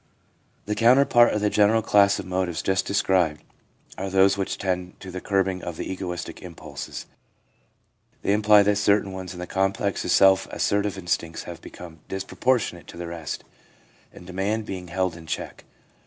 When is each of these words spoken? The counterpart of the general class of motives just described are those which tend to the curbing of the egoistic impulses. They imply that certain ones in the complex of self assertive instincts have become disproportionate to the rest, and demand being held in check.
The 0.65 0.73
counterpart 0.73 1.31
of 1.31 1.41
the 1.41 1.51
general 1.51 1.83
class 1.83 2.17
of 2.17 2.25
motives 2.25 2.63
just 2.63 2.87
described 2.87 3.43
are 3.99 4.09
those 4.09 4.35
which 4.35 4.57
tend 4.57 4.99
to 4.99 5.11
the 5.11 5.21
curbing 5.21 5.61
of 5.63 5.77
the 5.77 5.91
egoistic 5.91 6.41
impulses. 6.41 7.05
They 8.23 8.33
imply 8.33 8.63
that 8.63 8.77
certain 8.77 9.11
ones 9.11 9.33
in 9.35 9.39
the 9.39 9.45
complex 9.45 10.03
of 10.03 10.09
self 10.09 10.47
assertive 10.49 10.97
instincts 10.97 11.43
have 11.43 11.61
become 11.61 11.99
disproportionate 12.07 12.87
to 12.87 12.97
the 12.97 13.05
rest, 13.05 13.43
and 14.11 14.25
demand 14.25 14.65
being 14.65 14.87
held 14.87 15.15
in 15.15 15.27
check. 15.27 15.65